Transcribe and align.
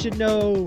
Should 0.00 0.16
know, 0.16 0.66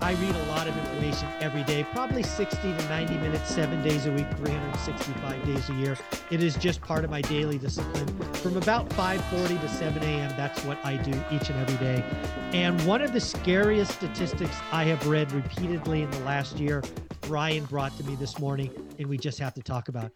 I 0.00 0.12
read 0.12 0.36
a 0.36 0.46
lot 0.50 0.68
of 0.68 0.76
information 0.78 1.26
every 1.40 1.64
day, 1.64 1.84
probably 1.90 2.22
60 2.22 2.56
to 2.56 2.88
90 2.88 3.14
minutes, 3.18 3.52
seven 3.52 3.82
days 3.82 4.06
a 4.06 4.12
week, 4.12 4.28
365 4.36 5.44
days 5.44 5.68
a 5.68 5.74
year. 5.74 5.96
It 6.30 6.44
is 6.44 6.54
just 6.54 6.80
part 6.80 7.02
of 7.02 7.10
my 7.10 7.20
daily 7.22 7.58
discipline. 7.58 8.06
From 8.34 8.56
about 8.56 8.88
5:40 8.90 9.60
to 9.60 9.68
7 9.68 10.00
a.m., 10.04 10.32
that's 10.36 10.62
what 10.64 10.78
I 10.84 10.96
do 10.96 11.10
each 11.32 11.50
and 11.50 11.58
every 11.58 11.76
day. 11.84 12.04
And 12.52 12.80
one 12.86 13.02
of 13.02 13.12
the 13.12 13.18
scariest 13.18 13.90
statistics 13.90 14.56
I 14.70 14.84
have 14.84 15.04
read 15.08 15.32
repeatedly 15.32 16.02
in 16.02 16.10
the 16.12 16.20
last 16.20 16.60
year, 16.60 16.84
Ryan 17.26 17.64
brought 17.64 17.96
to 17.96 18.04
me 18.04 18.14
this 18.14 18.38
morning, 18.38 18.70
and 19.00 19.08
we 19.08 19.18
just 19.18 19.40
have 19.40 19.54
to 19.54 19.60
talk 19.60 19.88
about. 19.88 20.12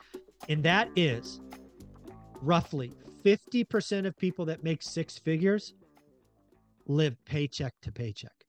And 0.49 0.63
that 0.63 0.89
is 0.95 1.41
roughly 2.41 2.93
50% 3.25 4.07
of 4.07 4.17
people 4.17 4.45
that 4.45 4.63
make 4.63 4.85
six 4.85 5.19
figures 5.19 5.75
live 6.87 7.17
paycheck 7.25 7.75
to 7.83 7.91
paycheck. 7.91 8.42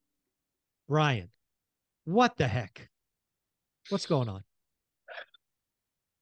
Ryan, 0.94 1.27
what 2.05 2.38
the 2.38 2.47
heck? 2.47 2.88
What's 3.89 4.05
going 4.05 4.30
on? 4.30 4.44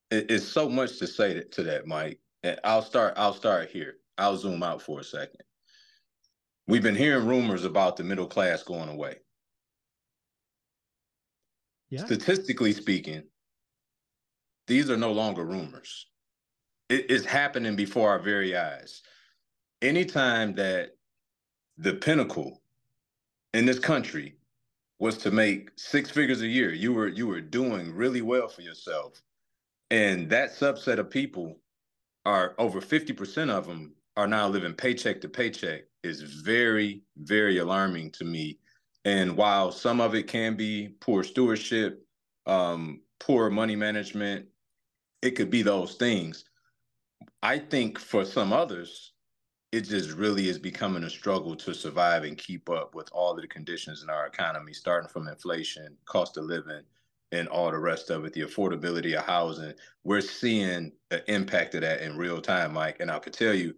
It's 0.10 0.48
so 0.48 0.70
much 0.70 0.98
to 1.00 1.08
say 1.08 1.44
to 1.44 1.64
that, 1.64 1.88
Mike. 1.88 2.22
And 2.44 2.58
I'll 2.64 2.82
start. 2.82 3.16
I'll 3.18 3.34
start 3.34 3.70
here. 3.70 3.96
I'll 4.18 4.38
zoom 4.38 4.64
out 4.64 4.82
for 4.82 5.02
a 5.02 5.04
second. 5.04 5.42
We've 6.68 6.82
been 6.82 6.96
hearing 6.96 7.28
rumors 7.28 7.66
about 7.66 7.98
the 7.98 8.06
middle 8.06 8.28
class 8.28 8.64
going 8.64 8.88
away. 8.88 9.18
Yeah. 11.90 12.06
Statistically 12.06 12.72
speaking, 12.72 13.24
these 14.68 14.90
are 14.90 14.96
no 14.96 15.12
longer 15.12 15.44
rumors. 15.44 16.08
It 16.88 17.12
is 17.12 17.26
happening 17.26 17.76
before 17.76 18.10
our 18.10 18.20
very 18.20 18.56
eyes. 18.56 19.02
Anytime 19.82 20.56
that 20.56 20.92
the 21.78 21.96
pinnacle 21.96 22.62
in 23.54 23.66
this 23.66 23.80
country 23.80 24.38
was 25.02 25.18
to 25.18 25.32
make 25.32 25.72
six 25.78 26.12
figures 26.12 26.42
a 26.42 26.48
year. 26.48 26.72
You 26.72 26.94
were 26.94 27.08
you 27.08 27.26
were 27.26 27.42
doing 27.42 27.92
really 27.92 28.22
well 28.22 28.48
for 28.48 28.62
yourself. 28.62 29.20
And 29.90 30.30
that 30.30 30.52
subset 30.52 31.00
of 31.00 31.10
people 31.10 31.58
are 32.24 32.54
over 32.60 32.80
50% 32.80 33.50
of 33.50 33.66
them 33.66 33.96
are 34.16 34.28
now 34.28 34.48
living 34.48 34.74
paycheck 34.76 35.20
to 35.22 35.28
paycheck 35.28 35.82
is 36.04 36.22
very, 36.22 37.02
very 37.18 37.58
alarming 37.58 38.12
to 38.12 38.24
me. 38.24 38.60
And 39.04 39.36
while 39.36 39.72
some 39.72 40.00
of 40.00 40.14
it 40.14 40.28
can 40.28 40.56
be 40.56 40.90
poor 41.00 41.24
stewardship, 41.24 42.06
um, 42.46 43.02
poor 43.20 43.50
money 43.50 43.76
management, 43.76 44.46
it 45.24 45.32
could 45.32 45.50
be 45.50 45.64
those 45.64 45.96
things. 45.96 46.46
I 47.42 47.58
think 47.58 47.98
for 47.98 48.24
some 48.24 48.54
others, 48.54 49.11
it 49.72 49.82
just 49.82 50.12
really 50.12 50.50
is 50.50 50.60
becoming 50.60 51.04
a 51.04 51.10
struggle 51.10 51.56
to 51.56 51.74
survive 51.74 52.24
and 52.24 52.38
keep 52.38 52.70
up 52.70 52.94
with 52.94 53.10
all 53.14 53.32
of 53.36 53.42
the 53.42 53.48
conditions 53.48 54.04
in 54.04 54.10
our 54.10 54.28
economy, 54.28 54.74
starting 54.74 55.08
from 55.08 55.28
inflation, 55.28 55.96
cost 56.06 56.38
of 56.38 56.44
living, 56.46 56.82
and 57.32 57.48
all 57.48 57.72
the 57.72 57.78
rest 57.78 58.10
of 58.10 58.26
it, 58.26 58.34
the 58.34 58.42
affordability 58.42 59.18
of 59.18 59.26
housing. 59.26 59.74
We're 60.04 60.22
seeing 60.22 60.92
the 61.10 61.30
impact 61.32 61.76
of 61.76 61.82
that 61.82 62.02
in 62.02 62.18
real 62.18 62.42
time, 62.42 62.74
Mike. 62.74 62.98
And 63.00 63.10
I 63.10 63.20
could 63.20 63.34
tell 63.34 63.54
you, 63.54 63.74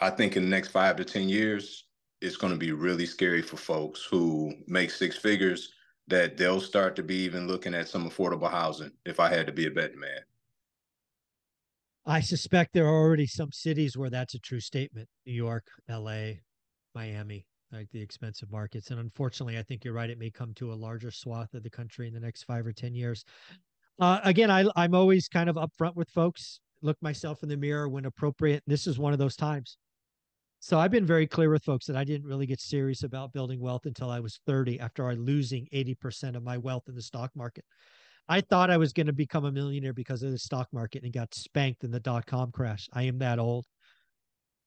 I 0.00 0.08
think 0.08 0.36
in 0.36 0.44
the 0.44 0.48
next 0.48 0.68
five 0.68 0.96
to 0.96 1.04
10 1.04 1.28
years, 1.28 1.84
it's 2.22 2.36
going 2.36 2.54
to 2.54 2.58
be 2.58 2.72
really 2.72 3.04
scary 3.04 3.42
for 3.42 3.58
folks 3.58 4.02
who 4.02 4.54
make 4.66 4.90
six 4.90 5.16
figures 5.16 5.72
that 6.08 6.38
they'll 6.38 6.60
start 6.60 6.96
to 6.96 7.02
be 7.02 7.16
even 7.16 7.46
looking 7.46 7.74
at 7.74 7.88
some 7.88 8.08
affordable 8.08 8.50
housing 8.50 8.92
if 9.04 9.20
I 9.20 9.28
had 9.28 9.46
to 9.46 9.52
be 9.52 9.66
a 9.66 9.70
betting 9.70 10.00
man. 10.00 10.20
I 12.10 12.18
suspect 12.18 12.72
there 12.72 12.88
are 12.88 13.02
already 13.02 13.28
some 13.28 13.52
cities 13.52 13.96
where 13.96 14.10
that's 14.10 14.34
a 14.34 14.40
true 14.40 14.58
statement 14.58 15.08
New 15.26 15.32
York, 15.32 15.68
LA, 15.88 16.32
Miami, 16.92 17.46
like 17.70 17.88
the 17.92 18.02
expensive 18.02 18.50
markets. 18.50 18.90
And 18.90 18.98
unfortunately, 18.98 19.56
I 19.56 19.62
think 19.62 19.84
you're 19.84 19.94
right. 19.94 20.10
It 20.10 20.18
may 20.18 20.28
come 20.28 20.52
to 20.54 20.72
a 20.72 20.74
larger 20.74 21.12
swath 21.12 21.54
of 21.54 21.62
the 21.62 21.70
country 21.70 22.08
in 22.08 22.14
the 22.14 22.18
next 22.18 22.42
five 22.42 22.66
or 22.66 22.72
10 22.72 22.96
years. 22.96 23.24
Uh, 24.00 24.18
again, 24.24 24.50
I, 24.50 24.64
I'm 24.74 24.92
always 24.92 25.28
kind 25.28 25.48
of 25.48 25.54
upfront 25.54 25.94
with 25.94 26.10
folks, 26.10 26.58
look 26.82 26.96
myself 27.00 27.44
in 27.44 27.48
the 27.48 27.56
mirror 27.56 27.88
when 27.88 28.06
appropriate. 28.06 28.64
And 28.66 28.72
This 28.72 28.88
is 28.88 28.98
one 28.98 29.12
of 29.12 29.20
those 29.20 29.36
times. 29.36 29.78
So 30.58 30.80
I've 30.80 30.90
been 30.90 31.06
very 31.06 31.28
clear 31.28 31.48
with 31.48 31.62
folks 31.62 31.86
that 31.86 31.96
I 31.96 32.02
didn't 32.02 32.26
really 32.26 32.46
get 32.46 32.60
serious 32.60 33.04
about 33.04 33.32
building 33.32 33.60
wealth 33.60 33.86
until 33.86 34.10
I 34.10 34.18
was 34.18 34.40
30 34.46 34.80
after 34.80 35.08
I 35.08 35.14
losing 35.14 35.68
80% 35.72 36.34
of 36.34 36.42
my 36.42 36.58
wealth 36.58 36.88
in 36.88 36.96
the 36.96 37.02
stock 37.02 37.30
market. 37.36 37.64
I 38.28 38.40
thought 38.40 38.70
I 38.70 38.76
was 38.76 38.92
going 38.92 39.08
to 39.08 39.12
become 39.12 39.44
a 39.44 39.52
millionaire 39.52 39.92
because 39.92 40.22
of 40.22 40.30
the 40.30 40.38
stock 40.38 40.68
market 40.72 41.02
and 41.02 41.12
got 41.12 41.34
spanked 41.34 41.82
in 41.84 41.90
the 41.90 42.00
dot 42.00 42.26
com 42.26 42.52
crash. 42.52 42.88
I 42.92 43.02
am 43.02 43.18
that 43.18 43.38
old. 43.38 43.66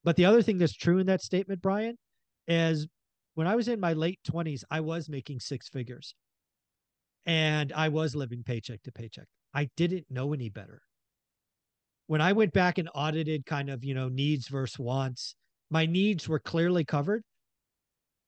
But 0.03 0.17
the 0.17 0.25
other 0.25 0.41
thing 0.41 0.57
that's 0.57 0.75
true 0.75 0.97
in 0.97 1.07
that 1.07 1.21
statement, 1.21 1.61
Brian, 1.61 1.97
is 2.47 2.87
when 3.35 3.47
I 3.47 3.55
was 3.55 3.67
in 3.67 3.79
my 3.79 3.93
late 3.93 4.19
20s, 4.29 4.63
I 4.69 4.81
was 4.81 5.09
making 5.09 5.39
six 5.39 5.69
figures 5.69 6.13
and 7.25 7.71
I 7.73 7.89
was 7.89 8.15
living 8.15 8.43
paycheck 8.43 8.83
to 8.83 8.91
paycheck. 8.91 9.27
I 9.53 9.69
didn't 9.77 10.05
know 10.09 10.33
any 10.33 10.49
better. 10.49 10.81
When 12.07 12.21
I 12.21 12.33
went 12.33 12.53
back 12.53 12.77
and 12.77 12.89
audited 12.93 13.45
kind 13.45 13.69
of, 13.69 13.83
you 13.83 13.93
know, 13.93 14.09
needs 14.09 14.49
versus 14.49 14.77
wants, 14.77 15.35
my 15.69 15.85
needs 15.85 16.27
were 16.27 16.39
clearly 16.39 16.83
covered, 16.83 17.23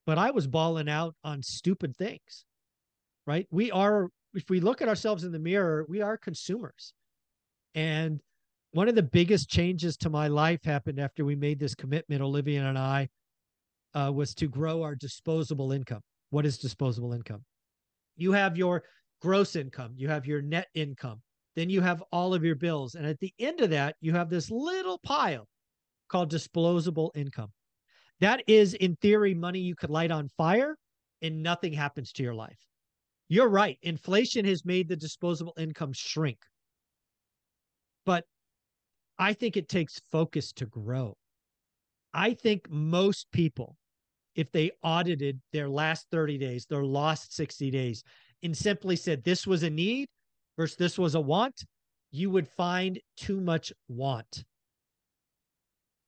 but 0.05 0.17
I 0.17 0.31
was 0.31 0.47
balling 0.47 0.87
out 0.87 1.13
on 1.23 1.43
stupid 1.43 1.95
things, 1.97 2.45
right? 3.27 3.45
We 3.51 3.69
are 3.71 4.09
if 4.35 4.49
we 4.49 4.59
look 4.59 4.81
at 4.81 4.89
ourselves 4.89 5.23
in 5.23 5.31
the 5.31 5.39
mirror, 5.39 5.85
we 5.87 6.01
are 6.01 6.17
consumers. 6.17 6.93
And 7.73 8.21
one 8.71 8.89
of 8.89 8.95
the 8.95 9.03
biggest 9.03 9.49
changes 9.49 9.95
to 9.97 10.09
my 10.09 10.27
life 10.27 10.63
happened 10.63 10.99
after 10.99 11.23
we 11.23 11.35
made 11.35 11.59
this 11.59 11.75
commitment, 11.75 12.21
Olivia 12.21 12.65
and 12.65 12.77
I, 12.77 13.09
uh, 13.93 14.11
was 14.13 14.35
to 14.35 14.47
grow 14.47 14.83
our 14.83 14.95
disposable 14.95 15.71
income. 15.71 16.01
What 16.29 16.45
is 16.45 16.57
disposable 16.57 17.13
income? 17.13 17.43
You 18.17 18.33
have 18.33 18.57
your 18.57 18.83
gross 19.21 19.55
income, 19.55 19.93
you 19.95 20.09
have 20.09 20.25
your 20.25 20.41
net 20.41 20.67
income, 20.75 21.21
then 21.55 21.69
you 21.69 21.81
have 21.81 22.03
all 22.11 22.33
of 22.33 22.43
your 22.43 22.55
bills. 22.55 22.95
And 22.95 23.05
at 23.05 23.19
the 23.19 23.33
end 23.39 23.61
of 23.61 23.69
that, 23.69 23.95
you 24.01 24.13
have 24.13 24.29
this 24.29 24.51
little 24.51 24.99
pile 24.99 25.47
called 26.09 26.29
disposable 26.29 27.11
income. 27.15 27.51
That 28.19 28.43
is, 28.47 28.73
in 28.75 28.95
theory, 28.97 29.33
money 29.33 29.59
you 29.59 29.75
could 29.75 29.89
light 29.89 30.11
on 30.11 30.29
fire 30.37 30.77
and 31.21 31.41
nothing 31.41 31.73
happens 31.73 32.11
to 32.13 32.23
your 32.23 32.33
life. 32.33 32.59
You're 33.27 33.49
right. 33.49 33.77
Inflation 33.81 34.45
has 34.45 34.65
made 34.65 34.87
the 34.87 34.95
disposable 34.95 35.53
income 35.57 35.93
shrink. 35.93 36.39
But 38.05 38.25
I 39.17 39.33
think 39.33 39.57
it 39.57 39.69
takes 39.69 39.99
focus 40.11 40.51
to 40.53 40.65
grow. 40.65 41.17
I 42.13 42.33
think 42.33 42.69
most 42.69 43.31
people, 43.31 43.75
if 44.35 44.51
they 44.51 44.71
audited 44.83 45.41
their 45.51 45.67
last 45.69 46.07
30 46.11 46.37
days, 46.37 46.65
their 46.65 46.85
last 46.85 47.35
60 47.35 47.71
days, 47.71 48.03
and 48.43 48.55
simply 48.55 48.95
said 48.95 49.23
this 49.23 49.47
was 49.47 49.63
a 49.63 49.69
need 49.69 50.07
versus 50.57 50.77
this 50.77 50.97
was 50.97 51.15
a 51.15 51.21
want, 51.21 51.65
you 52.11 52.29
would 52.29 52.47
find 52.47 52.99
too 53.17 53.41
much 53.41 53.73
want. 53.87 54.43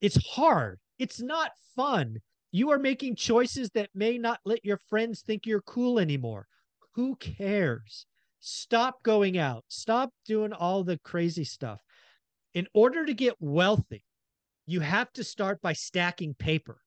It's 0.02 0.24
hard. 0.28 0.80
It's 1.00 1.20
not 1.20 1.52
fun. 1.76 2.18
You 2.52 2.70
are 2.72 2.80
making 2.80 3.16
choices 3.16 3.70
that 3.72 3.90
may 3.94 4.18
not 4.18 4.40
let 4.46 4.64
your 4.64 4.78
friends 4.78 5.22
think 5.22 5.46
you're 5.46 5.62
cool 5.62 6.00
anymore. 6.00 6.48
Who 6.98 7.16
cares? 7.18 8.08
Stop 8.40 9.04
going 9.04 9.38
out. 9.38 9.64
Stop 9.68 10.10
doing 10.26 10.52
all 10.52 10.84
the 10.84 10.98
crazy 11.04 11.44
stuff. 11.44 11.80
In 12.56 12.66
order 12.74 13.06
to 13.06 13.14
get 13.14 13.36
wealthy, 13.40 14.04
you 14.66 14.80
have 14.80 15.14
to 15.14 15.24
start 15.24 15.62
by 15.62 15.74
stacking 15.74 16.34
paper. 16.34 16.80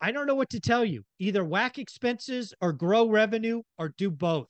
I 0.00 0.12
don't 0.12 0.28
know 0.28 0.36
what 0.36 0.50
to 0.50 0.60
tell 0.60 0.84
you. 0.84 1.02
Either 1.18 1.44
whack 1.44 1.78
expenses 1.78 2.54
or 2.60 2.72
grow 2.72 3.08
revenue 3.08 3.62
or 3.78 3.92
do 3.98 4.12
both. 4.12 4.48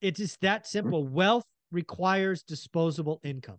It 0.00 0.18
is 0.18 0.38
that 0.40 0.66
simple. 0.66 1.06
Wealth 1.06 1.44
requires 1.72 2.42
disposable 2.42 3.20
income. 3.22 3.58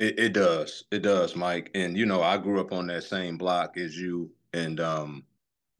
It, 0.00 0.18
it 0.18 0.32
does. 0.32 0.82
It 0.90 1.02
does, 1.02 1.36
Mike. 1.36 1.70
And 1.76 1.96
you 1.96 2.06
know, 2.06 2.22
I 2.22 2.38
grew 2.38 2.60
up 2.60 2.72
on 2.72 2.88
that 2.88 3.04
same 3.04 3.38
block 3.38 3.76
as 3.76 3.96
you. 3.96 4.32
And 4.52 4.80
um, 4.80 5.22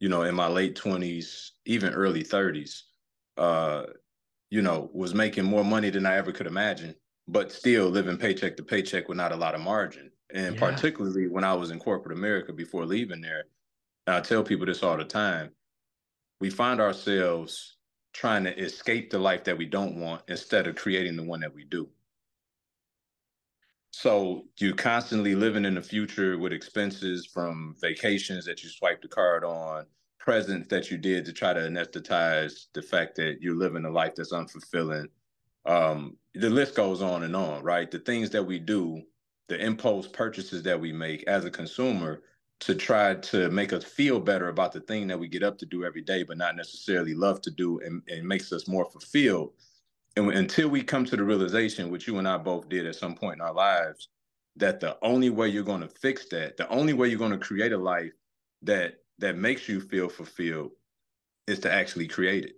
you 0.03 0.09
know, 0.09 0.23
in 0.23 0.35
my 0.35 0.49
late 0.49 0.75
20s, 0.75 1.51
even 1.65 1.93
early 1.93 2.25
30s, 2.25 2.81
uh, 3.37 3.83
you 4.49 4.61
know, 4.61 4.89
was 4.93 5.15
making 5.15 5.45
more 5.45 5.63
money 5.63 5.89
than 5.89 6.05
I 6.05 6.17
ever 6.17 6.33
could 6.33 6.45
imagine, 6.45 6.93
but 7.25 7.53
still 7.53 7.87
living 7.87 8.17
paycheck 8.17 8.57
to 8.57 8.63
paycheck 8.63 9.07
with 9.07 9.15
not 9.15 9.31
a 9.31 9.37
lot 9.37 9.55
of 9.55 9.61
margin. 9.61 10.11
And 10.33 10.55
yeah. 10.55 10.59
particularly 10.59 11.29
when 11.29 11.45
I 11.45 11.53
was 11.53 11.71
in 11.71 11.79
corporate 11.79 12.17
America 12.17 12.51
before 12.51 12.85
leaving 12.85 13.21
there, 13.21 13.45
I 14.05 14.19
tell 14.19 14.43
people 14.43 14.65
this 14.65 14.83
all 14.83 14.97
the 14.97 15.05
time. 15.05 15.51
We 16.41 16.49
find 16.49 16.81
ourselves 16.81 17.77
trying 18.11 18.43
to 18.43 18.59
escape 18.59 19.09
the 19.09 19.19
life 19.19 19.45
that 19.45 19.57
we 19.57 19.67
don't 19.67 20.01
want 20.01 20.23
instead 20.27 20.67
of 20.67 20.75
creating 20.75 21.15
the 21.15 21.23
one 21.23 21.39
that 21.39 21.55
we 21.55 21.63
do. 21.63 21.87
So 23.93 24.49
you're 24.59 24.75
constantly 24.75 25.35
living 25.35 25.65
in 25.65 25.75
the 25.75 25.81
future 25.81 26.37
with 26.37 26.51
expenses 26.51 27.27
from 27.27 27.75
vacations 27.79 28.45
that 28.45 28.63
you 28.63 28.69
swipe 28.69 29.01
the 29.03 29.07
card 29.07 29.43
on, 29.45 29.85
presents 30.19 30.67
that 30.69 30.89
you 30.89 30.97
did 30.97 31.25
to 31.25 31.33
try 31.33 31.53
to 31.53 31.59
anesthetize 31.59 32.65
the 32.73 32.81
fact 32.81 33.15
that 33.17 33.37
you're 33.39 33.55
living 33.55 33.85
a 33.85 33.91
life 33.91 34.15
that's 34.15 34.33
unfulfilling. 34.33 35.09
Um, 35.65 36.17
the 36.33 36.49
list 36.49 36.75
goes 36.75 37.01
on 37.01 37.23
and 37.23 37.35
on, 37.35 37.63
right? 37.63 37.89
The 37.91 37.99
things 37.99 38.31
that 38.31 38.45
we 38.45 38.59
do, 38.59 39.03
the 39.47 39.63
impulse 39.63 40.07
purchases 40.07 40.63
that 40.63 40.81
we 40.81 40.91
make 40.91 41.23
as 41.25 41.45
a 41.45 41.51
consumer 41.51 42.23
to 42.61 42.75
try 42.75 43.15
to 43.15 43.51
make 43.51 43.73
us 43.73 43.83
feel 43.83 44.19
better 44.19 44.49
about 44.49 44.71
the 44.71 44.81
thing 44.81 45.07
that 45.07 45.19
we 45.19 45.27
get 45.27 45.43
up 45.43 45.57
to 45.59 45.65
do 45.67 45.85
every 45.85 46.01
day, 46.01 46.23
but 46.23 46.37
not 46.37 46.55
necessarily 46.55 47.13
love 47.13 47.41
to 47.41 47.51
do 47.51 47.79
and, 47.79 48.01
and 48.09 48.27
makes 48.27 48.51
us 48.51 48.67
more 48.67 48.85
fulfilled. 48.85 49.53
And 50.15 50.31
until 50.31 50.69
we 50.69 50.83
come 50.83 51.05
to 51.05 51.15
the 51.15 51.23
realization, 51.23 51.89
which 51.89 52.07
you 52.07 52.17
and 52.19 52.27
I 52.27 52.37
both 52.37 52.69
did 52.69 52.85
at 52.85 52.95
some 52.95 53.15
point 53.15 53.35
in 53.35 53.41
our 53.41 53.53
lives, 53.53 54.09
that 54.57 54.79
the 54.79 54.97
only 55.01 55.29
way 55.31 55.47
you're 55.47 55.63
going 55.63 55.81
to 55.81 55.87
fix 55.87 56.27
that, 56.29 56.57
the 56.57 56.69
only 56.69 56.93
way 56.93 57.07
you're 57.07 57.17
going 57.17 57.31
to 57.31 57.37
create 57.37 57.73
a 57.73 57.77
life 57.77 58.11
that 58.61 58.95
that 59.19 59.37
makes 59.37 59.67
you 59.67 59.79
feel 59.79 60.09
fulfilled 60.09 60.71
is 61.47 61.59
to 61.59 61.71
actually 61.71 62.07
create 62.07 62.45
it. 62.45 62.55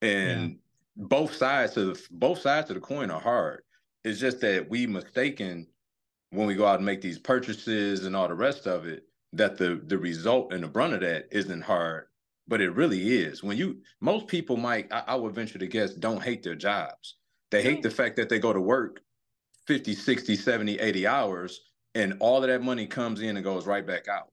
And 0.00 0.50
yeah. 0.50 0.56
both 0.96 1.34
sides 1.34 1.76
of 1.76 1.94
the, 1.94 2.06
both 2.10 2.40
sides 2.40 2.70
of 2.70 2.74
the 2.74 2.80
coin 2.80 3.10
are 3.10 3.20
hard. 3.20 3.62
It's 4.04 4.20
just 4.20 4.40
that 4.40 4.68
we 4.68 4.86
mistaken 4.86 5.66
when 6.30 6.46
we 6.46 6.54
go 6.54 6.66
out 6.66 6.76
and 6.76 6.86
make 6.86 7.02
these 7.02 7.18
purchases 7.18 8.04
and 8.04 8.16
all 8.16 8.28
the 8.28 8.34
rest 8.34 8.66
of 8.66 8.86
it 8.86 9.04
that 9.34 9.58
the 9.58 9.80
the 9.86 9.98
result 9.98 10.52
and 10.52 10.62
the 10.62 10.68
brunt 10.68 10.94
of 10.94 11.00
that 11.00 11.28
isn't 11.30 11.62
hard 11.62 12.06
but 12.48 12.60
it 12.60 12.70
really 12.70 13.20
is. 13.20 13.42
When 13.42 13.56
you 13.56 13.78
most 14.00 14.26
people 14.26 14.56
might 14.56 14.92
I, 14.92 15.04
I, 15.08 15.14
would 15.14 15.34
venture 15.34 15.58
to 15.58 15.66
guess 15.66 15.94
don't 15.94 16.22
hate 16.22 16.42
their 16.42 16.54
jobs. 16.54 17.16
They 17.50 17.62
hate 17.62 17.82
the 17.82 17.90
fact 17.90 18.16
that 18.16 18.28
they 18.28 18.38
go 18.38 18.52
to 18.52 18.60
work 18.60 19.00
50 19.66 19.94
60 19.94 20.36
70 20.36 20.78
80 20.78 21.06
hours 21.06 21.60
and 21.94 22.14
all 22.20 22.42
of 22.42 22.48
that 22.48 22.62
money 22.62 22.86
comes 22.86 23.20
in 23.20 23.36
and 23.36 23.44
goes 23.44 23.66
right 23.66 23.86
back 23.86 24.08
out. 24.08 24.28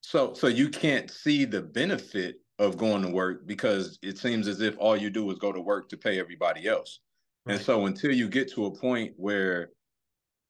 So 0.00 0.34
so 0.34 0.46
you 0.48 0.68
can't 0.68 1.10
see 1.10 1.44
the 1.44 1.62
benefit 1.62 2.36
of 2.58 2.76
going 2.76 3.02
to 3.02 3.10
work 3.10 3.46
because 3.46 3.98
it 4.02 4.18
seems 4.18 4.46
as 4.46 4.60
if 4.60 4.76
all 4.78 4.96
you 4.96 5.10
do 5.10 5.30
is 5.30 5.38
go 5.38 5.52
to 5.52 5.60
work 5.60 5.88
to 5.88 5.96
pay 5.96 6.18
everybody 6.20 6.66
else. 6.68 7.00
Right. 7.44 7.56
and 7.56 7.64
so 7.64 7.86
until 7.86 8.12
you 8.12 8.28
get 8.28 8.52
to 8.52 8.66
a 8.66 8.70
point 8.70 9.14
where 9.16 9.70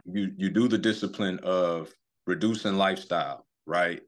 you 0.04 0.32
you 0.36 0.50
do 0.50 0.68
the 0.68 0.78
discipline 0.78 1.38
of 1.42 1.90
reducing 2.26 2.74
lifestyle 2.74 3.46
right 3.66 4.02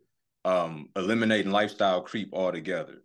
um, 0.45 0.89
eliminating 0.97 1.51
lifestyle 1.51 2.03
creep 2.03 2.31
altogether. 2.33 3.03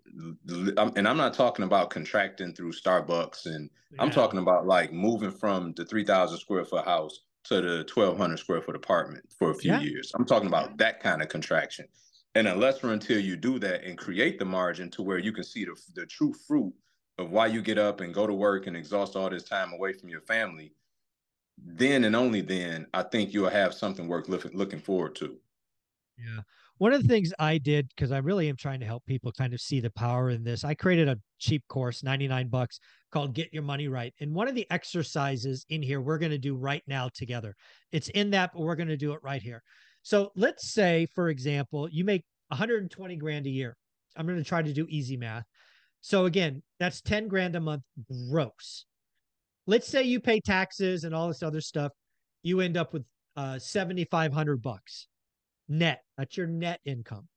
And 0.48 1.08
I'm 1.08 1.18
not 1.18 1.34
talking 1.34 1.64
about 1.64 1.90
contracting 1.90 2.54
through 2.54 2.74
Starbucks, 2.74 3.46
and 3.46 3.70
yeah. 3.92 4.02
I'm 4.02 4.12
talking 4.12 4.40
about 4.40 4.68
like 4.68 4.92
moving 4.92 5.32
from 5.32 5.74
the 5.74 5.86
3,000 5.86 6.38
square 6.38 6.66
foot 6.66 6.86
house 6.86 7.22
to 7.46 7.62
the 7.62 7.88
1,200 7.94 8.38
square 8.38 8.62
foot 8.62 8.76
apartment 8.76 9.24
for 9.38 9.52
a 9.52 9.56
few 9.56 9.72
yeah. 9.72 9.80
years. 9.80 10.12
I'm 10.16 10.26
talking 10.26 10.48
about 10.48 10.78
that 10.78 11.00
kind 11.02 11.22
of 11.22 11.30
contraction. 11.30 11.88
And 12.36 12.48
unless 12.48 12.84
or 12.84 12.92
until 12.92 13.20
you 13.20 13.36
do 13.36 13.58
that 13.60 13.84
and 13.84 13.98
create 13.98 14.38
the 14.38 14.46
margin 14.46 14.92
to 14.92 15.02
where 15.02 15.18
you 15.18 15.32
can 15.32 15.44
see 15.44 15.66
the, 15.66 15.76
the 15.96 16.06
true 16.06 16.34
fruit 16.48 16.74
of 17.18 17.32
why 17.32 17.48
you 17.48 17.62
get 17.62 17.78
up 17.78 18.02
and 18.02 18.14
go 18.14 18.28
to 18.28 18.34
work 18.34 18.68
and 18.68 18.78
exhaust 18.78 19.16
all 19.16 19.30
this 19.30 19.44
time 19.44 19.74
away 19.74 19.94
from 19.94 20.10
your 20.10 20.22
family, 20.22 20.74
then 21.58 22.04
and 22.04 22.16
only 22.16 22.42
then, 22.42 22.86
I 22.94 23.04
think 23.04 23.34
you'll 23.34 23.50
have 23.50 23.74
something 23.74 24.08
worth 24.08 24.30
looking, 24.30 24.56
looking 24.56 24.80
forward 24.80 25.16
to. 25.16 25.38
Yeah 26.18 26.42
one 26.80 26.94
of 26.94 27.02
the 27.02 27.10
things 27.10 27.34
I 27.40 27.58
did 27.58 27.90
because 27.90 28.14
I 28.14 28.20
really 28.20 28.48
am 28.48 28.56
trying 28.56 28.80
to 28.80 28.86
help 28.86 29.06
people 29.06 29.34
kind 29.34 29.54
of 29.54 29.60
see 29.60 29.82
the 29.82 29.90
power 29.92 30.30
in 30.30 30.46
this. 30.46 30.64
I 30.64 30.74
created 30.74 31.10
a 31.10 31.20
cheap 31.38 31.68
course, 31.68 32.04
99 32.04 32.48
bucks, 32.48 32.80
called 33.12 33.34
Get 33.34 33.54
Your 33.54 33.64
Money 33.64 33.90
Right. 33.90 34.14
And 34.22 34.34
one 34.34 34.48
of 34.48 34.56
the 34.56 34.66
exercises 34.72 35.66
in 35.70 35.84
here 35.84 36.00
we're 36.00 36.18
going 36.18 36.32
to 36.32 36.38
do 36.38 36.56
right 36.56 36.82
now 36.88 37.10
together. 37.14 37.54
It's 37.92 38.08
in 38.10 38.30
that, 38.32 38.52
but 38.54 38.62
we're 38.62 38.78
going 38.78 38.88
to 38.88 38.98
do 38.98 39.12
it 39.12 39.20
right 39.22 39.42
here. 39.42 39.62
So 40.04 40.32
let's 40.38 40.72
say, 40.72 41.06
for 41.14 41.28
example, 41.28 41.90
you 41.90 42.06
make 42.06 42.24
120 42.48 43.18
grand 43.18 43.46
a 43.46 43.50
year. 43.50 43.76
I'm 44.16 44.26
going 44.26 44.38
to 44.38 44.44
try 44.44 44.62
to 44.62 44.74
do 44.74 44.88
easy 44.90 45.18
math. 45.18 45.44
So 46.00 46.26
again, 46.26 46.64
that's 46.80 47.02
10 47.02 47.28
grand 47.28 47.58
a 47.58 47.60
month 47.60 47.84
gross. 48.30 48.86
Let's 49.68 49.90
say 49.90 50.04
you 50.04 50.22
pay 50.22 50.40
taxes 50.40 51.04
and 51.04 51.14
all 51.14 51.28
this 51.28 51.44
other 51.44 51.60
stuff. 51.60 51.92
You 52.42 52.62
end 52.62 52.78
up 52.78 52.94
with 52.94 53.04
uh, 53.36 53.60
7,500 53.60 54.62
bucks 54.62 55.09
net. 55.70 56.02
That's 56.18 56.36
your 56.36 56.48
net 56.48 56.80
income. 56.86 57.28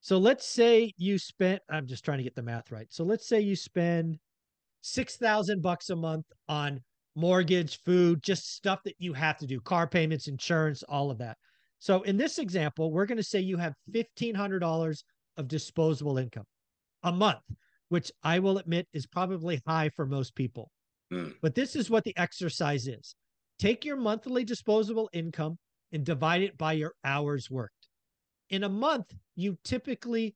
So 0.00 0.18
let's 0.18 0.46
say 0.46 0.92
you 0.96 1.18
spent, 1.18 1.60
I'm 1.68 1.86
just 1.86 2.04
trying 2.04 2.18
to 2.18 2.24
get 2.24 2.36
the 2.36 2.42
math 2.42 2.70
right. 2.70 2.86
So 2.90 3.02
let's 3.02 3.28
say 3.28 3.40
you 3.40 3.56
spend 3.56 4.18
6,000 4.82 5.60
bucks 5.60 5.90
a 5.90 5.96
month 5.96 6.26
on 6.48 6.80
mortgage, 7.16 7.82
food, 7.82 8.22
just 8.22 8.54
stuff 8.54 8.80
that 8.84 8.94
you 8.98 9.12
have 9.14 9.38
to 9.38 9.46
do, 9.46 9.60
car 9.60 9.88
payments, 9.88 10.28
insurance, 10.28 10.84
all 10.84 11.10
of 11.10 11.18
that. 11.18 11.36
So 11.80 12.02
in 12.02 12.16
this 12.16 12.38
example, 12.38 12.92
we're 12.92 13.06
going 13.06 13.16
to 13.16 13.22
say 13.22 13.40
you 13.40 13.56
have 13.56 13.74
$1,500 13.92 15.02
of 15.36 15.48
disposable 15.48 16.18
income 16.18 16.44
a 17.02 17.12
month, 17.12 17.42
which 17.88 18.12
I 18.22 18.38
will 18.38 18.58
admit 18.58 18.86
is 18.92 19.06
probably 19.06 19.60
high 19.66 19.88
for 19.88 20.06
most 20.06 20.34
people. 20.34 20.70
Mm. 21.12 21.34
But 21.42 21.54
this 21.54 21.76
is 21.76 21.90
what 21.90 22.04
the 22.04 22.16
exercise 22.16 22.86
is. 22.86 23.14
Take 23.58 23.84
your 23.84 23.96
monthly 23.96 24.44
disposable 24.44 25.08
income 25.12 25.58
and 25.92 26.04
divide 26.04 26.42
it 26.42 26.58
by 26.58 26.72
your 26.72 26.94
hours 27.04 27.48
worked. 27.50 27.88
In 28.50 28.64
a 28.64 28.68
month, 28.68 29.14
you 29.34 29.56
typically 29.64 30.34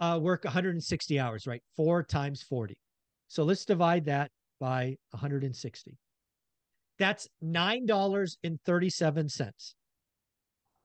uh, 0.00 0.18
work 0.20 0.44
160 0.44 1.20
hours, 1.20 1.46
right? 1.46 1.62
Four 1.76 2.02
times 2.02 2.42
40. 2.42 2.76
So 3.28 3.44
let's 3.44 3.64
divide 3.64 4.06
that 4.06 4.30
by 4.60 4.96
160. 5.10 5.96
That's 6.98 7.28
$9.37. 7.42 9.74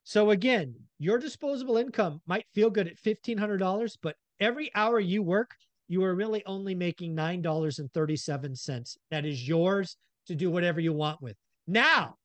So 0.04 0.30
again, 0.32 0.76
your 1.00 1.20
disposable 1.20 1.78
income 1.78 2.22
might 2.26 2.46
feel 2.56 2.70
good 2.70 2.88
at 2.88 2.98
$1,500, 2.98 3.98
but 4.02 4.16
every 4.40 4.72
hour 4.74 5.00
you 5.00 5.22
work, 5.22 5.52
you 5.88 6.04
are 6.04 6.16
really 6.16 6.44
only 6.46 6.76
making 6.76 7.16
$9.37. 7.16 8.98
That 9.12 9.26
is 9.26 9.48
yours 9.48 9.96
to 10.28 10.36
do 10.36 10.52
whatever 10.52 10.80
you 10.80 10.94
want 10.94 11.22
with. 11.22 11.36
Now, 11.68 12.16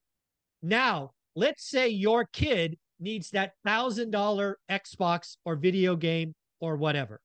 now 0.62 1.12
let's 1.34 1.68
say 1.68 1.88
your 1.88 2.26
kid 2.32 2.78
needs 3.00 3.30
that 3.30 3.52
thousand 3.64 4.10
dollar 4.10 4.58
Xbox 4.70 5.36
or 5.44 5.56
video 5.56 5.96
game 5.96 6.34
or 6.60 6.76
whatever. 6.76 7.20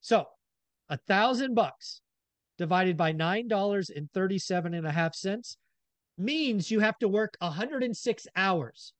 So 0.00 0.26
a 0.88 0.96
thousand 0.96 1.54
bucks 1.54 2.00
divided 2.58 2.96
by 2.96 3.12
nine 3.12 3.48
dollars 3.48 3.90
and 3.90 4.10
37 4.12 4.74
and 4.74 4.86
a 4.86 4.92
half 4.92 5.14
cents 5.14 5.56
means 6.18 6.70
you 6.70 6.80
have 6.80 6.98
to 6.98 7.08
work 7.08 7.36
106 7.40 8.26
hours 8.36 8.92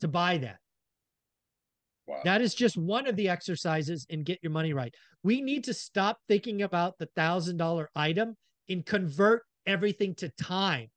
to 0.00 0.08
buy 0.08 0.38
that. 0.38 0.58
Wow. 2.06 2.20
That 2.24 2.42
is 2.42 2.54
just 2.54 2.76
one 2.76 3.06
of 3.06 3.16
the 3.16 3.28
exercises 3.28 4.04
in 4.10 4.24
get 4.24 4.40
your 4.42 4.52
money 4.52 4.72
right. 4.72 4.92
We 5.22 5.40
need 5.40 5.64
to 5.64 5.74
stop 5.74 6.18
thinking 6.28 6.62
about 6.62 6.98
the 6.98 7.08
thousand 7.16 7.56
dollar 7.56 7.88
item 7.94 8.36
and 8.68 8.84
convert 8.84 9.44
everything 9.66 10.14
to 10.16 10.28
time. 10.30 10.88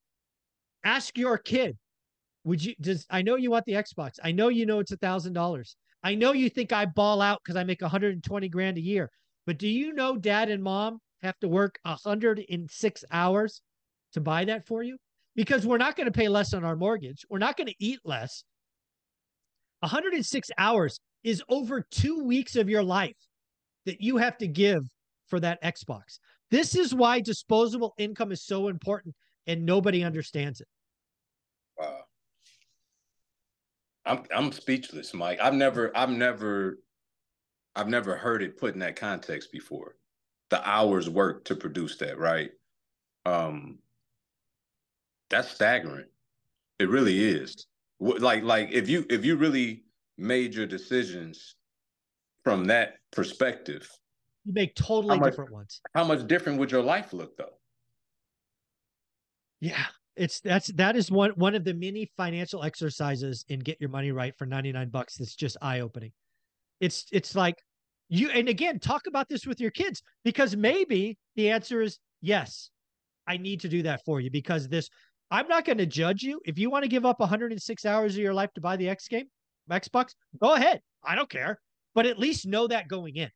Ask 0.83 1.17
your 1.17 1.37
kid, 1.37 1.77
would 2.45 2.63
you 2.63 2.75
does 2.79 3.05
I 3.09 3.21
know 3.21 3.35
you 3.35 3.51
want 3.51 3.65
the 3.65 3.73
Xbox. 3.73 4.13
I 4.23 4.31
know 4.31 4.47
you 4.47 4.65
know 4.65 4.79
it's 4.79 4.91
a 4.91 4.97
thousand 4.97 5.33
dollars. 5.33 5.75
I 6.03 6.15
know 6.15 6.31
you 6.31 6.49
think 6.49 6.71
I 6.71 6.85
ball 6.85 7.19
out 7.19 7.41
because 7.43 7.55
I 7.55 7.63
make 7.63 7.81
120 7.81 8.47
grand 8.49 8.77
a 8.77 8.81
year. 8.81 9.09
But 9.47 9.57
do 9.57 9.67
you 9.67 9.93
know 9.93 10.15
dad 10.15 10.49
and 10.49 10.63
mom 10.63 10.99
have 11.23 11.37
to 11.39 11.47
work 11.47 11.79
106 11.83 13.03
hours 13.11 13.61
to 14.13 14.21
buy 14.21 14.45
that 14.45 14.67
for 14.67 14.83
you? 14.83 14.97
Because 15.35 15.65
we're 15.65 15.77
not 15.79 15.95
going 15.95 16.05
to 16.05 16.11
pay 16.11 16.27
less 16.27 16.53
on 16.53 16.63
our 16.63 16.75
mortgage. 16.75 17.25
We're 17.29 17.39
not 17.39 17.57
going 17.57 17.67
to 17.67 17.75
eat 17.79 17.99
less. 18.05 18.43
106 19.79 20.49
hours 20.57 20.99
is 21.23 21.43
over 21.49 21.85
two 21.89 22.23
weeks 22.23 22.55
of 22.55 22.69
your 22.69 22.83
life 22.83 23.17
that 23.85 23.99
you 23.99 24.17
have 24.17 24.37
to 24.37 24.47
give 24.47 24.83
for 25.27 25.39
that 25.39 25.61
Xbox. 25.63 26.19
This 26.51 26.75
is 26.75 26.93
why 26.93 27.19
disposable 27.19 27.93
income 27.97 28.31
is 28.31 28.45
so 28.45 28.67
important 28.67 29.15
and 29.47 29.65
nobody 29.65 30.03
understands 30.03 30.61
it. 30.61 30.67
Wow. 31.79 32.01
I'm 34.05 34.23
I'm 34.33 34.51
speechless, 34.51 35.13
Mike. 35.13 35.39
I've 35.41 35.53
never 35.53 35.95
I've 35.95 36.09
never 36.09 36.79
I've 37.75 37.89
never 37.89 38.15
heard 38.15 38.43
it 38.43 38.57
put 38.57 38.73
in 38.73 38.79
that 38.79 38.95
context 38.95 39.51
before. 39.51 39.95
The 40.49 40.67
hours 40.67 41.09
worked 41.09 41.47
to 41.47 41.55
produce 41.55 41.97
that, 41.97 42.17
right? 42.17 42.51
Um 43.25 43.79
that's 45.29 45.49
staggering. 45.49 46.05
It 46.79 46.89
really 46.89 47.23
is. 47.23 47.65
Like 47.99 48.43
like 48.43 48.71
if 48.71 48.87
you 48.87 49.05
if 49.09 49.25
you 49.25 49.35
really 49.35 49.85
made 50.17 50.53
your 50.53 50.67
decisions 50.67 51.55
from 52.43 52.65
that 52.65 52.97
perspective, 53.11 53.89
you 54.45 54.53
make 54.53 54.75
totally 54.75 55.17
much, 55.17 55.31
different 55.31 55.51
ones. 55.51 55.81
How 55.95 56.03
much 56.03 56.27
different 56.27 56.59
would 56.59 56.71
your 56.71 56.83
life 56.83 57.11
look 57.11 57.37
though? 57.37 57.57
Yeah, 59.61 59.85
it's 60.15 60.39
that's 60.41 60.67
that 60.73 60.95
is 60.95 61.11
one 61.11 61.31
one 61.31 61.55
of 61.55 61.63
the 61.63 61.73
many 61.73 62.09
financial 62.17 62.63
exercises 62.63 63.45
in 63.49 63.59
get 63.59 63.79
your 63.79 63.89
money 63.89 64.11
right 64.11 64.33
for 64.37 64.45
99 64.45 64.89
bucks 64.89 65.17
that's 65.17 65.35
just 65.35 65.57
eye-opening 65.61 66.11
It's 66.79 67.05
it's 67.11 67.35
like 67.35 67.55
you 68.09 68.29
and 68.29 68.47
again 68.49 68.79
talk 68.79 69.07
about 69.07 69.27
this 69.29 69.45
with 69.45 69.59
your 69.59 69.71
kids 69.71 70.01
because 70.23 70.55
maybe 70.55 71.17
the 71.35 71.49
answer 71.49 71.81
is 71.81 71.99
yes. 72.21 72.69
I 73.27 73.37
need 73.37 73.59
to 73.61 73.69
do 73.69 73.81
that 73.83 74.01
for 74.05 74.21
you 74.21 74.29
because 74.29 74.67
this 74.67 74.89
I'm 75.31 75.47
not 75.47 75.65
going 75.65 75.79
to 75.79 75.87
judge 75.87 76.21
you. 76.21 76.39
If 76.45 76.59
you 76.59 76.69
want 76.69 76.83
to 76.83 76.89
give 76.89 77.05
up 77.05 77.19
106 77.19 77.85
hours 77.85 78.13
of 78.13 78.19
your 78.21 78.33
life 78.33 78.53
to 78.53 78.61
buy 78.61 78.77
the 78.77 78.87
X 78.87 79.07
game, 79.07 79.25
Xbox, 79.69 80.13
go 80.39 80.53
ahead. 80.53 80.81
I 81.03 81.15
don't 81.15 81.29
care. 81.29 81.59
But 81.95 82.05
at 82.05 82.19
least 82.19 82.45
know 82.45 82.67
that 82.67 82.87
going 82.87 83.15
in. 83.15 83.29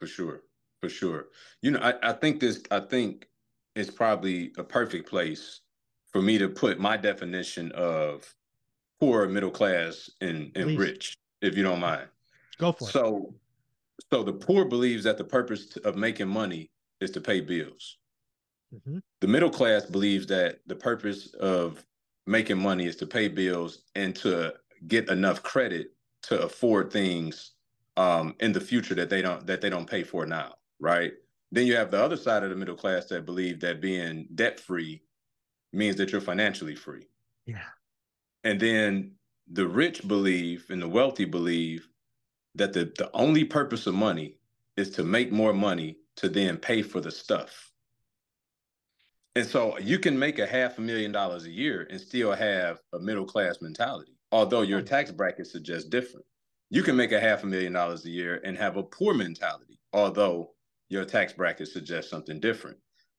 For 0.00 0.06
sure. 0.06 0.42
For 0.82 0.90
sure. 0.90 1.26
You 1.62 1.70
know, 1.70 1.80
I, 1.80 2.10
I 2.10 2.12
think 2.12 2.40
this 2.40 2.62
I 2.70 2.80
think 2.80 3.26
it's 3.74 3.90
probably 3.90 4.52
a 4.56 4.64
perfect 4.64 5.08
place 5.08 5.60
for 6.12 6.22
me 6.22 6.38
to 6.38 6.48
put 6.48 6.78
my 6.78 6.96
definition 6.96 7.72
of 7.72 8.32
poor, 9.00 9.26
middle 9.28 9.50
class, 9.50 10.10
and, 10.20 10.52
and 10.54 10.64
Please. 10.66 10.78
rich, 10.78 11.18
if 11.42 11.56
you 11.56 11.62
don't 11.62 11.80
mind. 11.80 12.08
Go 12.58 12.72
for 12.72 12.88
it. 12.88 12.92
So 12.92 13.34
so 14.10 14.22
the 14.22 14.32
poor 14.32 14.64
believes 14.64 15.04
that 15.04 15.18
the 15.18 15.24
purpose 15.24 15.76
of 15.78 15.96
making 15.96 16.28
money 16.28 16.70
is 17.00 17.10
to 17.12 17.20
pay 17.20 17.40
bills. 17.40 17.98
Mm-hmm. 18.74 18.98
The 19.20 19.28
middle 19.28 19.50
class 19.50 19.84
believes 19.84 20.26
that 20.28 20.60
the 20.66 20.74
purpose 20.74 21.32
of 21.34 21.84
making 22.26 22.58
money 22.58 22.86
is 22.86 22.96
to 22.96 23.06
pay 23.06 23.28
bills 23.28 23.82
and 23.94 24.14
to 24.16 24.54
get 24.88 25.08
enough 25.10 25.42
credit 25.42 25.92
to 26.22 26.42
afford 26.42 26.92
things 26.92 27.52
um, 27.96 28.34
in 28.40 28.52
the 28.52 28.60
future 28.60 28.94
that 28.94 29.10
they 29.10 29.22
don't 29.22 29.46
that 29.46 29.60
they 29.60 29.70
don't 29.70 29.88
pay 29.88 30.02
for 30.02 30.26
now, 30.26 30.54
right? 30.80 31.12
Then 31.54 31.68
you 31.68 31.76
have 31.76 31.92
the 31.92 32.02
other 32.02 32.16
side 32.16 32.42
of 32.42 32.50
the 32.50 32.56
middle 32.56 32.74
class 32.74 33.06
that 33.06 33.24
believe 33.24 33.60
that 33.60 33.80
being 33.80 34.26
debt 34.34 34.58
free 34.58 35.04
means 35.72 35.94
that 35.96 36.10
you're 36.10 36.20
financially 36.20 36.74
free. 36.74 37.06
Yeah. 37.46 37.62
And 38.42 38.58
then 38.58 39.12
the 39.48 39.68
rich 39.68 40.06
believe 40.08 40.66
and 40.68 40.82
the 40.82 40.88
wealthy 40.88 41.24
believe 41.24 41.88
that 42.56 42.72
the, 42.72 42.92
the 42.98 43.08
only 43.14 43.44
purpose 43.44 43.86
of 43.86 43.94
money 43.94 44.40
is 44.76 44.90
to 44.90 45.04
make 45.04 45.30
more 45.30 45.52
money 45.52 45.98
to 46.16 46.28
then 46.28 46.56
pay 46.56 46.82
for 46.82 47.00
the 47.00 47.12
stuff. 47.12 47.70
And 49.36 49.46
so 49.46 49.78
you 49.78 50.00
can 50.00 50.18
make 50.18 50.40
a 50.40 50.46
half 50.48 50.78
a 50.78 50.80
million 50.80 51.12
dollars 51.12 51.44
a 51.44 51.52
year 51.52 51.86
and 51.88 52.00
still 52.00 52.32
have 52.32 52.80
a 52.92 52.98
middle 52.98 53.26
class 53.26 53.58
mentality, 53.62 54.16
although 54.32 54.62
your 54.62 54.82
tax 54.82 55.12
bracket 55.12 55.46
suggests 55.46 55.88
different. 55.88 56.26
You 56.70 56.82
can 56.82 56.96
make 56.96 57.12
a 57.12 57.20
half 57.20 57.44
a 57.44 57.46
million 57.46 57.74
dollars 57.74 58.04
a 58.06 58.10
year 58.10 58.40
and 58.44 58.56
have 58.58 58.76
a 58.76 58.82
poor 58.82 59.14
mentality, 59.14 59.78
although 59.92 60.53
your 60.88 61.04
tax 61.04 61.32
bracket 61.32 61.68
suggests 61.68 62.10
something 62.10 62.40
different. 62.40 62.76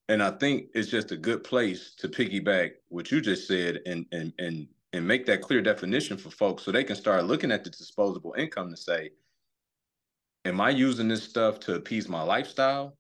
And 0.08 0.22
I 0.22 0.32
think 0.32 0.68
it's 0.74 0.90
just 0.90 1.12
a 1.12 1.18
good 1.18 1.44
place 1.44 1.96
to 1.98 2.08
piggyback 2.08 2.72
what 2.90 3.12
you 3.12 3.22
just 3.22 3.48
said 3.48 3.82
and 3.86 4.06
and 4.12 4.34
and 4.38 4.68
and 4.94 5.08
make 5.08 5.26
that 5.26 5.42
clear 5.42 5.62
definition 5.62 6.18
for 6.18 6.30
folks 6.30 6.64
so 6.64 6.72
they 6.72 6.84
can 6.84 6.96
start 6.96 7.26
looking 7.26 7.52
at 7.52 7.64
the 7.64 7.70
disposable 7.70 8.34
income 8.38 8.70
to 8.70 8.78
say, 8.78 9.10
am 10.46 10.62
I 10.62 10.70
using 10.70 11.08
this 11.08 11.24
stuff 11.24 11.60
to 11.62 11.76
appease 11.76 12.08
my 12.08 12.22
lifestyle? 12.22 12.98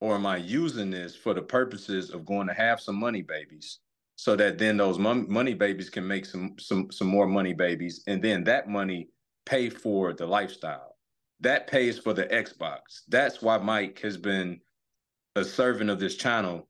Or 0.00 0.14
am 0.14 0.26
I 0.26 0.36
using 0.38 0.90
this 0.90 1.14
for 1.14 1.32
the 1.34 1.42
purposes 1.42 2.10
of 2.10 2.26
going 2.26 2.48
to 2.48 2.54
have 2.54 2.80
some 2.80 2.96
money 2.96 3.22
babies 3.22 3.78
so 4.16 4.34
that 4.36 4.58
then 4.58 4.76
those 4.76 4.98
money 4.98 5.54
babies 5.54 5.90
can 5.90 6.06
make 6.06 6.24
some 6.26 6.54
some 6.58 6.90
some 6.90 7.06
more 7.06 7.26
money 7.26 7.54
babies 7.54 8.02
and 8.06 8.22
then 8.22 8.44
that 8.44 8.68
money 8.68 9.08
pay 9.44 9.70
for 9.70 10.12
the 10.12 10.26
lifestyle. 10.26 10.95
That 11.40 11.66
pays 11.66 11.98
for 11.98 12.14
the 12.14 12.24
Xbox. 12.24 13.02
That's 13.08 13.42
why 13.42 13.58
Mike 13.58 14.00
has 14.00 14.16
been 14.16 14.60
a 15.34 15.44
servant 15.44 15.90
of 15.90 16.00
this 16.00 16.16
channel 16.16 16.66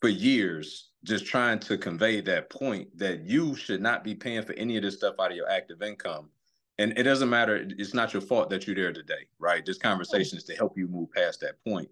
for 0.00 0.08
years 0.08 0.90
just 1.04 1.24
trying 1.24 1.58
to 1.60 1.78
convey 1.78 2.20
that 2.20 2.50
point 2.50 2.88
that 2.98 3.24
you 3.24 3.54
should 3.54 3.80
not 3.80 4.04
be 4.04 4.14
paying 4.14 4.42
for 4.42 4.52
any 4.54 4.76
of 4.76 4.82
this 4.82 4.96
stuff 4.96 5.14
out 5.20 5.30
of 5.30 5.36
your 5.36 5.48
active 5.48 5.82
income. 5.82 6.28
And 6.78 6.92
it 6.98 7.04
doesn't 7.04 7.30
matter 7.30 7.66
it's 7.78 7.94
not 7.94 8.12
your 8.12 8.20
fault 8.20 8.50
that 8.50 8.66
you're 8.66 8.76
there 8.76 8.92
today 8.92 9.26
right? 9.38 9.64
This 9.64 9.78
conversation 9.78 10.36
is 10.36 10.44
to 10.44 10.54
help 10.54 10.76
you 10.76 10.88
move 10.88 11.10
past 11.12 11.40
that 11.40 11.62
point. 11.64 11.88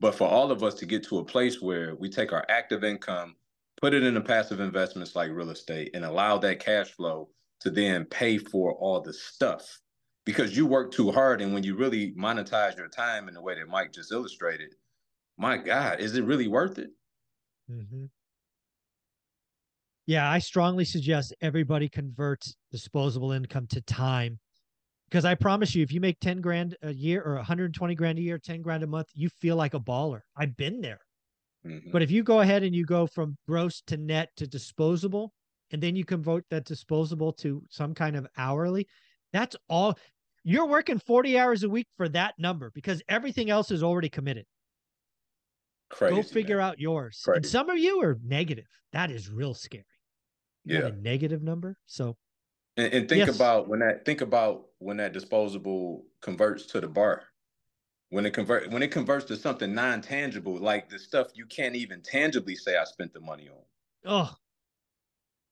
But 0.00 0.14
for 0.14 0.28
all 0.28 0.50
of 0.50 0.62
us 0.62 0.74
to 0.74 0.86
get 0.86 1.02
to 1.04 1.18
a 1.18 1.24
place 1.24 1.62
where 1.62 1.94
we 1.94 2.10
take 2.10 2.32
our 2.32 2.44
active 2.48 2.84
income 2.84 3.36
put 3.80 3.94
it 3.94 4.02
into 4.02 4.20
passive 4.20 4.60
investments 4.60 5.14
like 5.14 5.30
real 5.30 5.50
estate 5.50 5.90
and 5.94 6.04
allow 6.04 6.36
that 6.38 6.60
cash 6.60 6.90
flow 6.90 7.28
to 7.60 7.70
then 7.70 8.04
pay 8.04 8.38
for 8.38 8.72
all 8.74 9.00
the 9.00 9.12
stuff 9.12 9.80
because 10.28 10.54
you 10.54 10.66
work 10.66 10.92
too 10.92 11.10
hard 11.10 11.40
and 11.40 11.54
when 11.54 11.64
you 11.64 11.74
really 11.74 12.12
monetize 12.12 12.76
your 12.76 12.88
time 12.88 13.28
in 13.28 13.34
the 13.34 13.40
way 13.40 13.54
that 13.54 13.66
mike 13.66 13.90
just 13.90 14.12
illustrated 14.12 14.74
my 15.38 15.56
god 15.56 16.00
is 16.00 16.14
it 16.14 16.24
really 16.24 16.48
worth 16.48 16.78
it 16.78 16.90
mm-hmm. 17.70 18.04
Yeah, 20.08 20.30
I 20.30 20.38
strongly 20.38 20.86
suggest 20.86 21.34
everybody 21.42 21.86
converts 21.86 22.56
disposable 22.72 23.32
income 23.32 23.66
to 23.66 23.82
time. 23.82 24.38
Because 25.06 25.26
I 25.26 25.34
promise 25.34 25.74
you, 25.74 25.82
if 25.82 25.92
you 25.92 26.00
make 26.00 26.18
10 26.20 26.40
grand 26.40 26.74
a 26.80 26.94
year 26.94 27.22
or 27.22 27.34
120 27.34 27.94
grand 27.94 28.18
a 28.18 28.22
year, 28.22 28.38
10 28.38 28.62
grand 28.62 28.82
a 28.82 28.86
month, 28.86 29.08
you 29.12 29.28
feel 29.28 29.56
like 29.56 29.74
a 29.74 29.80
baller. 29.80 30.22
I've 30.34 30.56
been 30.56 30.80
there. 30.80 31.00
Mm-hmm. 31.66 31.90
But 31.90 32.00
if 32.00 32.10
you 32.10 32.22
go 32.22 32.40
ahead 32.40 32.62
and 32.62 32.74
you 32.74 32.86
go 32.86 33.06
from 33.06 33.36
gross 33.46 33.82
to 33.88 33.98
net 33.98 34.30
to 34.38 34.46
disposable, 34.46 35.34
and 35.72 35.82
then 35.82 35.94
you 35.94 36.06
convert 36.06 36.46
that 36.48 36.64
disposable 36.64 37.34
to 37.34 37.62
some 37.68 37.92
kind 37.92 38.16
of 38.16 38.26
hourly, 38.38 38.88
that's 39.34 39.56
all 39.68 39.98
you're 40.44 40.66
working 40.66 40.98
40 40.98 41.38
hours 41.38 41.62
a 41.62 41.68
week 41.68 41.86
for 41.96 42.08
that 42.10 42.34
number 42.38 42.70
because 42.74 43.02
everything 43.08 43.50
else 43.50 43.70
is 43.70 43.82
already 43.82 44.08
committed. 44.08 44.46
Crazy, 45.90 46.14
go 46.14 46.22
figure 46.22 46.58
man. 46.58 46.66
out 46.66 46.78
yours. 46.78 47.20
Crazy. 47.24 47.36
And 47.36 47.46
some 47.46 47.70
of 47.70 47.78
you 47.78 48.02
are 48.02 48.18
negative. 48.22 48.66
That 48.92 49.10
is 49.10 49.30
real 49.30 49.54
scary 49.54 49.84
yeah. 50.68 50.86
a 50.86 50.92
negative 50.92 51.42
number. 51.42 51.76
So 51.86 52.16
and, 52.76 52.92
and 52.92 53.08
think 53.08 53.26
yes. 53.26 53.36
about 53.36 53.68
when 53.68 53.80
that 53.80 54.04
think 54.04 54.20
about 54.20 54.66
when 54.78 54.96
that 54.98 55.12
disposable 55.12 56.04
converts 56.20 56.66
to 56.66 56.80
the 56.80 56.88
bar. 56.88 57.24
When 58.10 58.24
it 58.24 58.30
convert 58.30 58.70
when 58.70 58.82
it 58.82 58.88
converts 58.88 59.26
to 59.26 59.36
something 59.36 59.74
non-tangible, 59.74 60.56
like 60.58 60.88
the 60.88 60.98
stuff 60.98 61.28
you 61.34 61.44
can't 61.46 61.76
even 61.76 62.00
tangibly 62.02 62.56
say 62.56 62.76
I 62.76 62.84
spent 62.84 63.12
the 63.12 63.20
money 63.20 63.48
on. 63.50 63.62
Oh. 64.06 64.34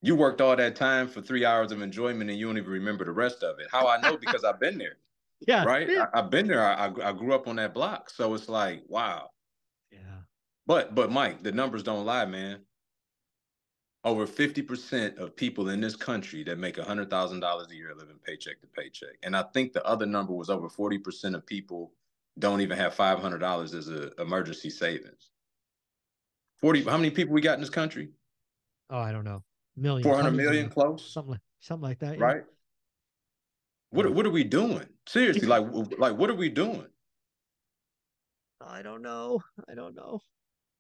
You 0.06 0.16
worked 0.16 0.40
all 0.40 0.54
that 0.56 0.76
time 0.76 1.08
for 1.08 1.20
three 1.20 1.44
hours 1.44 1.72
of 1.72 1.82
enjoyment 1.82 2.30
and 2.30 2.38
you 2.38 2.46
don't 2.46 2.58
even 2.58 2.70
remember 2.70 3.04
the 3.04 3.12
rest 3.12 3.42
of 3.42 3.58
it. 3.58 3.66
How 3.72 3.88
I 3.88 4.00
know 4.00 4.16
because 4.16 4.44
I've 4.44 4.60
been 4.60 4.78
there. 4.78 4.96
Yeah. 5.46 5.64
Right? 5.64 5.86
I, 5.90 6.06
have 6.14 6.30
been 6.30 6.48
there. 6.48 6.64
I, 6.64 6.86
I 6.86 7.12
grew 7.12 7.34
up 7.34 7.46
on 7.46 7.56
that 7.56 7.75
block. 7.75 8.08
So 8.08 8.32
it's 8.32 8.48
like, 8.48 8.82
wow. 8.88 9.28
Yeah. 9.92 9.98
But 10.66 10.94
but 10.94 11.12
Mike, 11.12 11.42
the 11.42 11.52
numbers 11.52 11.82
don't 11.82 12.06
lie, 12.06 12.25
man 12.25 12.60
over 14.06 14.25
50% 14.25 15.18
of 15.18 15.34
people 15.34 15.68
in 15.68 15.80
this 15.80 15.96
country 15.96 16.44
that 16.44 16.58
make 16.58 16.76
$100,000 16.76 17.70
a 17.70 17.75
year 17.75 17.92
living 17.98 18.20
paycheck 18.25 18.60
to 18.60 18.66
paycheck. 18.68 19.16
And 19.25 19.36
I 19.36 19.42
think 19.52 19.72
the 19.72 19.84
other 19.84 20.06
number 20.06 20.32
was 20.32 20.48
over 20.48 20.68
40% 20.68 21.34
of 21.34 21.44
people 21.44 21.92
don't 22.38 22.60
even 22.60 22.78
have 22.78 22.94
$500 22.94 23.75
as 23.75 23.88
an 23.88 24.12
emergency 24.20 24.70
savings. 24.70 25.30
40, 26.60 26.84
how 26.84 26.96
many 26.96 27.10
people 27.10 27.34
we 27.34 27.40
got 27.40 27.54
in 27.54 27.60
this 27.60 27.68
country? 27.68 28.10
Oh, 28.90 29.00
I 29.00 29.10
don't 29.10 29.25
know. 29.25 29.42
Million. 29.76 30.02
400 30.02 30.30
million 30.33 30.71
close? 30.71 31.12
Something 31.12 31.33
like, 31.33 31.40
something 31.61 31.88
like 31.88 31.99
that. 32.00 32.18
Yeah. 32.18 32.25
Right. 32.25 32.42
What, 33.90 34.12
what 34.12 34.26
are 34.26 34.30
we 34.30 34.45
doing? 34.45 34.87
Seriously, 35.06 35.47
like, 35.47 35.64
like, 35.99 36.16
what 36.16 36.30
are 36.30 36.35
we 36.35 36.49
doing? 36.49 36.87
I 38.61 38.83
don't 38.83 39.02
know. 39.02 39.40
I 39.71 39.75
don't 39.75 39.95
know. 39.95 40.21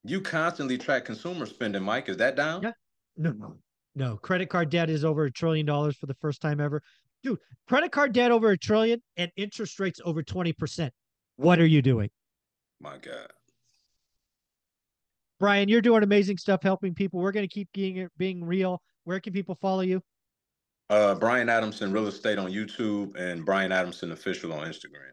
You 0.04 0.20
constantly 0.20 0.78
track 0.78 1.04
consumer 1.04 1.46
spending, 1.46 1.82
Mike. 1.82 2.08
Is 2.08 2.16
that 2.18 2.36
down? 2.36 2.62
Yeah. 2.62 2.72
No, 3.16 3.56
no. 3.94 4.16
Credit 4.16 4.48
card 4.48 4.70
debt 4.70 4.88
is 4.90 5.04
over 5.04 5.24
a 5.24 5.32
trillion 5.32 5.66
dollars 5.66 5.96
for 5.96 6.06
the 6.06 6.14
first 6.14 6.40
time 6.40 6.60
ever. 6.60 6.82
Dude, 7.22 7.38
credit 7.66 7.92
card 7.92 8.12
debt 8.12 8.30
over 8.30 8.50
a 8.50 8.58
trillion 8.58 9.02
and 9.16 9.30
interest 9.36 9.80
rates 9.80 10.00
over 10.04 10.22
20%. 10.22 10.90
What 11.36 11.58
are 11.58 11.66
you 11.66 11.82
doing? 11.82 12.10
My 12.80 12.98
God. 12.98 13.32
Brian, 15.38 15.68
you're 15.68 15.82
doing 15.82 16.02
amazing 16.02 16.38
stuff 16.38 16.62
helping 16.62 16.94
people. 16.94 17.20
We're 17.20 17.32
going 17.32 17.46
to 17.46 17.52
keep 17.52 17.68
being 17.72 18.08
being 18.16 18.44
real. 18.44 18.82
Where 19.04 19.20
can 19.20 19.32
people 19.32 19.54
follow 19.54 19.82
you? 19.82 20.02
Uh, 20.88 21.14
Brian 21.14 21.48
Adamson 21.48 21.92
Real 21.92 22.06
Estate 22.06 22.38
on 22.38 22.50
YouTube 22.50 23.16
and 23.16 23.44
Brian 23.44 23.72
Adamson 23.72 24.12
Official 24.12 24.52
on 24.52 24.66
Instagram. 24.66 25.10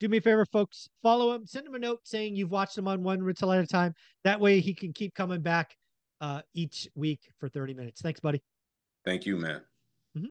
Do 0.00 0.08
me 0.08 0.16
a 0.16 0.20
favor, 0.20 0.44
folks. 0.46 0.88
Follow 1.02 1.32
him. 1.34 1.46
Send 1.46 1.66
him 1.66 1.74
a 1.74 1.78
note 1.78 2.00
saying 2.04 2.36
you've 2.36 2.50
watched 2.50 2.76
him 2.76 2.88
on 2.88 3.02
one 3.02 3.22
rental 3.22 3.52
at 3.52 3.62
a 3.62 3.66
time. 3.66 3.94
That 4.24 4.40
way 4.40 4.60
he 4.60 4.74
can 4.74 4.92
keep 4.92 5.14
coming 5.14 5.40
back 5.40 5.76
uh, 6.20 6.40
each 6.54 6.88
week 6.94 7.20
for 7.38 7.48
30 7.48 7.74
minutes. 7.74 8.00
Thanks, 8.00 8.20
buddy. 8.20 8.42
Thank 9.04 9.26
you, 9.26 9.36
man. 9.36 9.60